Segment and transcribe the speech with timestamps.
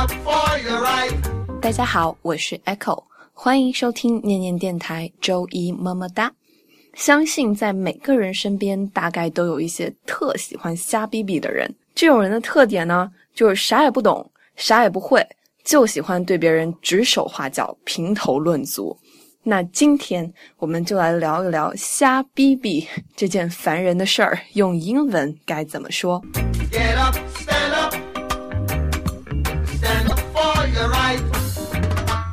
[0.00, 1.12] up for your right.
[1.60, 3.04] 大家好，我是 Echo，
[3.34, 6.32] 欢迎收听念念电台周一么么哒。
[6.94, 11.70] 相信在每个人身边，大概都有一些特喜欢瞎逼逼的人。
[11.94, 15.22] 这种人的特点呢，就是啥也不懂，啥也不会，
[15.64, 18.96] 就喜欢对别人指手画脚、评头论足。
[19.42, 26.22] 那今天我们就来聊一聊瞎逼逼这件烦人的事儿，用英文该怎么说
[26.72, 27.69] ？Get up, stand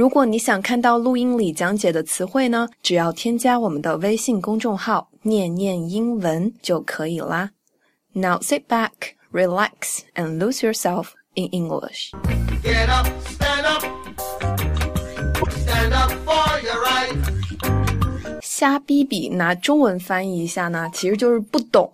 [0.00, 7.50] 如果你想看到录音里讲解的词汇呢，只要添加我们的微信公众号“念念英文”就可以啦。
[8.14, 8.92] Now sit back,
[9.30, 12.12] relax, and lose yourself in English.
[12.62, 13.84] Get up, stand up.
[15.50, 18.40] Stand up for your right.
[18.40, 21.92] 瞎逼逼，拿中文翻译一下呢，其实就是不懂、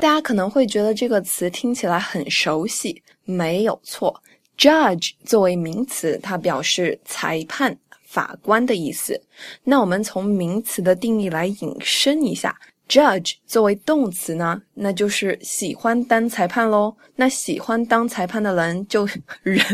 [0.00, 4.22] 大家可能会觉得这个词听起来很熟悉，没有错。
[4.56, 9.22] Judge 作为名词，它表示裁判、法官的意思。
[9.64, 12.58] 那我们从名词的定义来引申一下
[12.90, 16.96] ，Judge 作为动词呢，那就是喜欢当裁判喽。
[17.14, 19.08] 那喜欢当裁判的人就
[19.44, 19.64] 人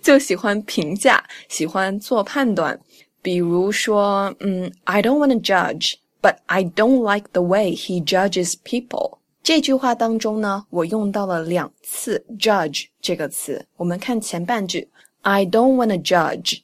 [0.00, 2.78] 就喜欢评价，喜欢做判断。
[3.20, 9.18] 比如说，嗯，I don't want to judge, but I don't like the way he judges people。
[9.42, 13.66] 这句话当中呢，我用到了两次 “judge” 这个词。
[13.76, 14.88] 我们看前半句
[15.22, 16.60] ，I don't want to judge。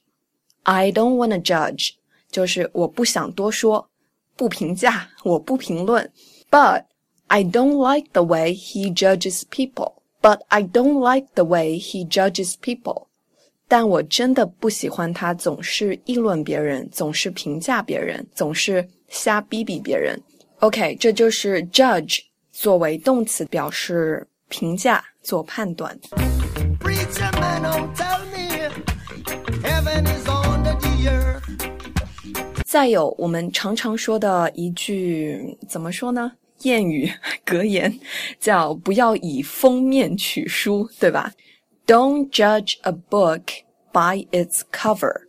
[0.63, 1.91] I don't want to judge，
[2.31, 3.89] 就是我不想多说，
[4.36, 6.10] 不评价，我不评论。
[6.50, 6.84] But
[7.28, 9.94] I don't like the way he judges people.
[10.22, 13.06] But I don't like the way he judges people.
[13.68, 20.20] 但我真的不喜欢他总是议论别人，总是评价别人，总是瞎逼逼别人。
[20.58, 22.20] OK，这就是 judge
[22.52, 25.98] 作为动词表示评价、做判断。
[26.80, 28.68] Preacher man, don't tell me
[29.62, 30.23] heaven is under the earth.
[32.75, 36.33] 再有，我们常常说的一句怎么说呢？
[36.59, 37.09] 谚语
[37.45, 37.97] 格言
[38.37, 41.31] 叫“不要以封面取书”，对吧
[41.87, 43.43] ？Don't judge a book
[43.93, 45.21] by its cover.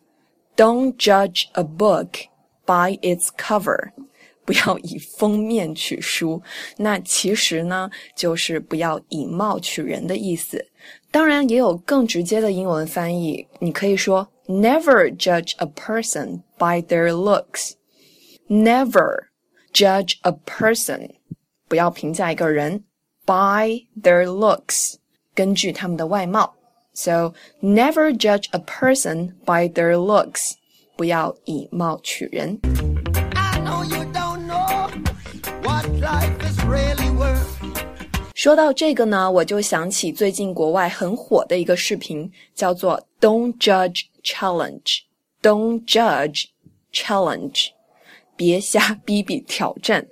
[0.56, 2.24] Don't judge a book
[2.64, 3.92] by its cover.
[4.44, 6.42] 不要以封面取书。
[6.76, 10.66] 那其实呢，就是不要以貌取人的意思。
[11.12, 17.73] 当然，也有更直接的英文翻译，你可以说 Never judge a person by their looks.
[18.49, 19.29] Never
[19.73, 21.11] judge a person.
[21.67, 22.83] 不要评价一个人
[23.25, 24.95] by their looks.
[25.33, 26.55] 根据他们的外貌。
[26.93, 30.55] So never judge a person by their looks.
[30.97, 32.59] 不要以貌取人。
[33.33, 34.89] I know you don't know
[35.63, 37.47] what life is really worth.
[38.35, 44.98] 说到这个呢，我就想起最近国外很火的一个视频，叫做 "Don't Judge Challenge"。
[45.40, 46.46] Don't Judge
[46.92, 47.68] Challenge，
[48.34, 50.08] 别瞎逼逼挑战。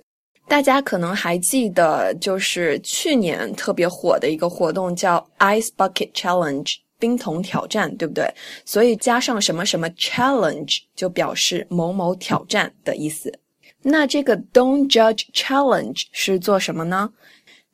[0.47, 6.77] 大家可能还记得，就是去年特别火的一个活动叫 Ice Bucket Challenge。
[6.97, 8.33] 冰桶挑战，对不对？
[8.65, 13.37] 所以加上什么什么 challenge 就表示某某挑战的意思。
[13.83, 17.13] 那这个 Don't Judge Challenge 是做什么呢？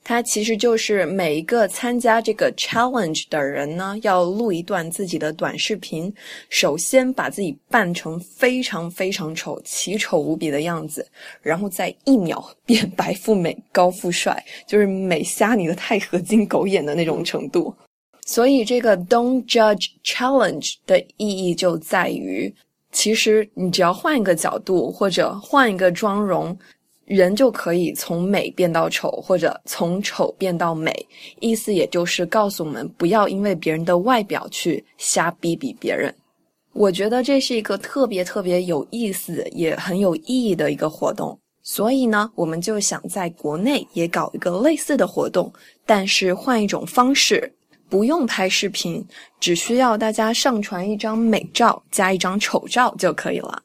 [0.02, 6.12] 它其实就是每一个参加这个 challenge 的人呢，要录一段自己的短视频。
[6.48, 11.06] 首先把自己扮成非常非常丑、奇丑无比的样子，
[11.42, 17.72] 然后在一秒变白富美、高富帅，就是美瞎你的钛合金狗眼的那种程度。
[18.26, 22.52] 所以这个 Don't Judge Challenge 的意义就在于，
[22.90, 26.58] 其实你只要换一个角度或者换一个妆容。
[27.16, 30.94] 人就可以从美变到丑，或者从丑变到美。
[31.40, 36.14] 意思也就是告诉我们，不要因为别人的外表去瞎逼逼别人。
[36.72, 41.36] 我觉得这是一个特别特别有意思，也很有意义的一个活动。
[41.64, 45.52] 所以呢，我们就想在国内也搞一个类似的活动，
[45.84, 47.52] 但是换一种方式。
[47.88, 49.04] 不用拍视频，
[49.40, 53.60] 只需要大家上传一张美照加一张丑照就可以了。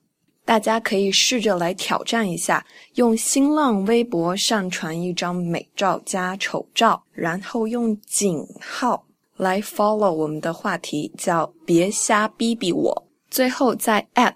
[0.46, 2.64] 大家可以试着来挑战一下，
[2.94, 9.04] 用新浪微博上传一张美照加丑照，然后用井号
[9.38, 14.34] 来 follow 我们的话题，叫别瞎逼逼我，最后再 at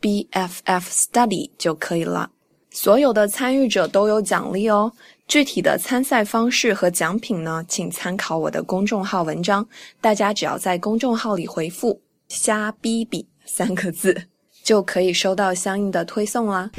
[0.00, 2.28] bff study 就可以了。
[2.70, 4.92] 所有的参与者都有奖励哦。
[5.28, 9.66] 具体的参赛方式和奖品呢，请参考我的公众号文章。
[10.00, 14.31] 大家只要在公众号里回复“瞎逼逼”三个字。
[14.62, 16.70] 就可以收到相应的推送啦。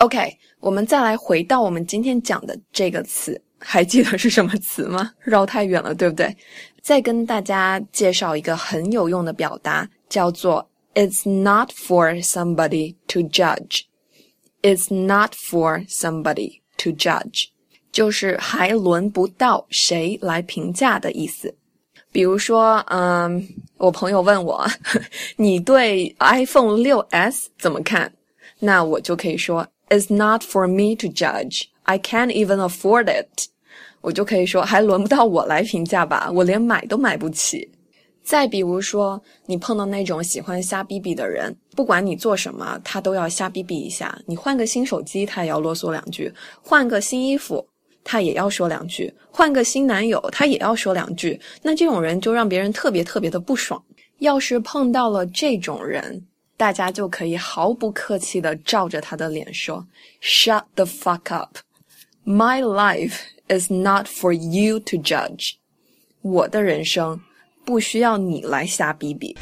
[0.00, 5.10] OK，我们再来回到我们今天讲的这个词，还记得是什么词吗？
[5.24, 6.36] 绕太远了，对不对？
[6.80, 13.86] 再跟大家介绍一个很有用的表达，叫做 "It's not for somebody to judge."
[14.65, 17.47] It's not for somebody to judge，
[17.91, 21.55] 就是还轮不到谁来评价的意思。
[22.11, 23.47] 比如说，嗯，
[23.77, 24.67] 我朋友问我，
[25.37, 28.13] 你对 iPhone 六 S 怎么看？
[28.59, 31.63] 那我就可以说，It's not for me to judge.
[31.83, 33.47] I can't even afford it。
[34.01, 37.71] 我就可以说，还轮不到我来评价吧，我连买都买不起。
[38.26, 44.18] 再比如说，你碰到那种喜欢瞎逼逼的人，不管你做什么，他都要瞎逼逼一下。
[44.26, 46.28] 你换个新手机，他也要啰嗦两句；
[46.60, 47.64] 换个新衣服，
[48.02, 51.40] 他也要说两句；换个新男友，他也要说两句。
[51.62, 53.80] 那这种人就让别人特别特别的不爽。
[54.18, 56.26] 要是碰到了这种人，
[56.56, 59.86] 大家就可以毫不客气的照着他的脸说
[60.20, 61.58] ：“Shut the fuck up!
[62.24, 65.52] My life is not for you to judge。”
[66.22, 67.20] 我的人生。
[67.66, 69.36] 不需要你来瞎逼逼。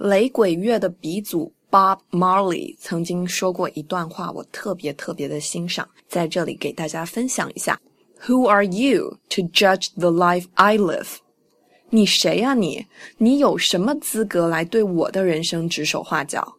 [0.00, 7.78] 雷鬼乐的鼻祖 Bob Marley 曾经说过一段话，我特别特别的欣赏，在这里给大家分享一下。
[8.26, 11.21] ：Who are you to judge the life I live？
[11.94, 12.86] 你谁呀你？
[13.18, 16.56] 你有什么资格来对我的人生指手画脚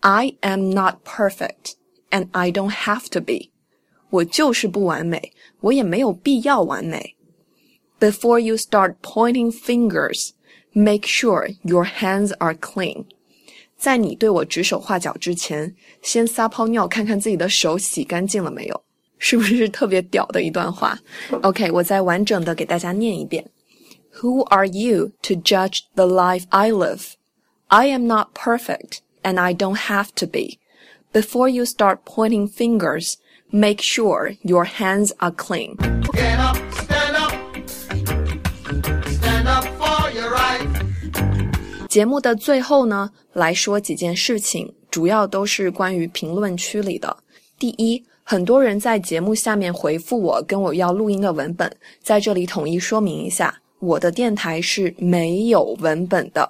[0.00, 1.74] ？I am not perfect,
[2.10, 3.50] and I don't have to be。
[4.08, 7.14] 我就是不完美，我也没有必要完美。
[8.00, 10.30] Before you start pointing fingers,
[10.72, 13.04] make sure your hands are clean。
[13.76, 18.82] 在你对我指手画脚之前，先撒泡尿看看自己的手洗干净了没有？
[19.18, 20.98] 是不是特别屌的一段话
[21.42, 23.44] ？OK，我再完整的给大家念一遍。
[24.21, 27.15] Who are you to judge the life I live?
[27.67, 30.57] I am not perfect, and I don't have to be.
[31.11, 33.17] Before you start pointing fingers,
[33.51, 35.75] make sure your hands are clean.
[36.13, 37.33] Get up, stand up,
[39.07, 40.67] stand up for your right.
[41.87, 47.17] 节目的最后呢，来说几件事情，主要都是关于评论区里的。
[47.59, 53.60] 第一，很多人在节目下面回复我，跟我要录音的文本，在这里统一说明一下。
[53.82, 56.48] 我的电台是没有文本的，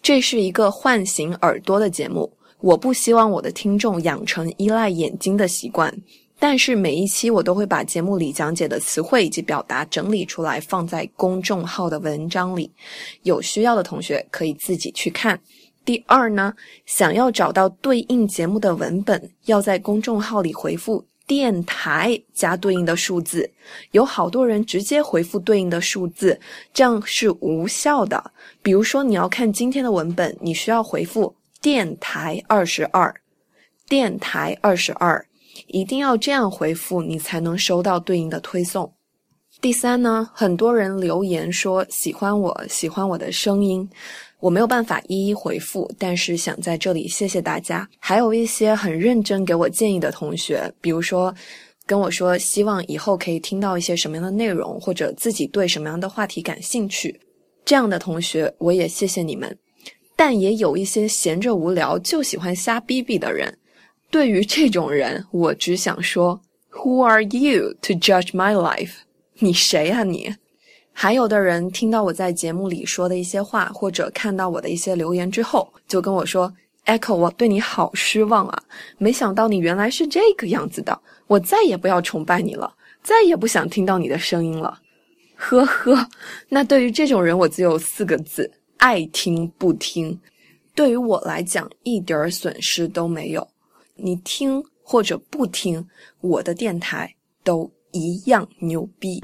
[0.00, 2.32] 这是一个唤醒耳朵的节目。
[2.60, 5.94] 我不希望我的听众养成依赖眼睛的习惯，
[6.38, 12.70] 但是每一期我都会把节目里讲解的词汇以及表达整理出来，放在公众号的文章里。
[13.24, 15.38] 有需要的同学可以自己去看。
[15.84, 16.54] 第二呢，
[16.86, 21.04] 想要找到对应节目的文本，要在公众号里回复。
[21.34, 23.50] 电台加对应的数字，
[23.92, 26.38] 有好多人直接回复对应的数字，
[26.74, 28.22] 这样是无效的。
[28.60, 33.14] 比如说，你要看今天的文本，你需要回复电台二十二，
[33.88, 35.24] 电台二十二，
[35.68, 38.92] 一定要这样回复，你才能收到对应的推送。
[39.62, 43.88] 第三呢，很多人留言说喜欢我，喜欢我的声音。
[44.42, 47.88] 我没有办法一一回复，但是想在这里谢谢大家。
[48.00, 51.32] 还有一些很认真给我建议的同学，比如说
[51.86, 57.20] 跟我说希望以后可以听到一些什么样的内容，或者自己对什么样的话题感兴趣，
[57.64, 59.56] 这样的同学我也谢谢你们。
[60.16, 63.56] 但也有一些闲着无聊就喜欢瞎逼逼的人，
[64.10, 66.40] 对于这种人，我只想说
[66.72, 68.94] ：Who are you to judge my life？
[69.38, 70.34] 你谁啊你？
[70.92, 76.52] 还有的人听到我在节目里说的一些话，或者看到我的一些留言之后，就跟我说
[76.86, 78.62] ：“Echo，我对你好失望啊！
[78.98, 82.72] 没想到你原来是这个样子的，我再也不要崇拜你了，
[83.02, 84.78] 再也不想听到你的声音了。”
[85.34, 86.08] 呵呵，
[86.48, 90.16] 那对于这种人，我只有四个字：爱听不听。
[90.74, 93.46] 对于我来讲，一点儿损失都没有，
[93.96, 95.84] 你听或者不听
[96.20, 99.20] 我的电台都一样牛逼。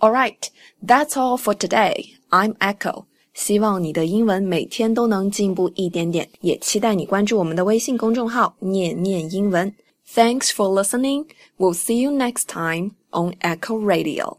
[0.00, 0.50] All right,
[0.84, 2.14] that's all for today.
[2.30, 3.04] I'm Echo.
[3.34, 9.74] 希望你的英文每天都能进步一点点，也期待你关注我们的微信公众号“念念英文”。
[10.14, 11.26] Thanks for listening.
[11.58, 14.38] We'll see you next time on Echo Radio.